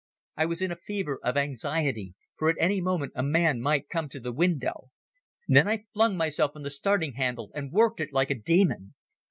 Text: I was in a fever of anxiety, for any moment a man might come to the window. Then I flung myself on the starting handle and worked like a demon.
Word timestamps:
I 0.35 0.47
was 0.47 0.63
in 0.63 0.71
a 0.71 0.75
fever 0.75 1.19
of 1.23 1.37
anxiety, 1.37 2.15
for 2.35 2.51
any 2.57 2.81
moment 2.81 3.11
a 3.13 3.21
man 3.21 3.61
might 3.61 3.87
come 3.87 4.09
to 4.09 4.19
the 4.19 4.31
window. 4.31 4.89
Then 5.47 5.67
I 5.67 5.85
flung 5.93 6.17
myself 6.17 6.53
on 6.55 6.63
the 6.63 6.71
starting 6.71 7.13
handle 7.13 7.51
and 7.53 7.71
worked 7.71 8.01
like 8.11 8.31
a 8.31 8.35
demon. 8.39 8.95